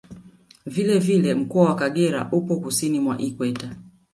[0.65, 3.75] Vile vile Mkoa wa Kagera upo Kusini mwa Ikweta